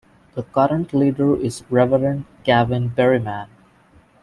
[0.33, 3.49] The current leader is Reverend Gavin Berriman.